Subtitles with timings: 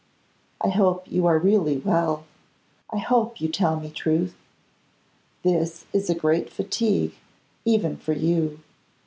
[0.59, 2.25] I hope you are really well:
[2.89, 4.35] I hope you tell me truth.
[5.43, 7.13] This is a great fatigue,
[7.65, 8.59] even for you.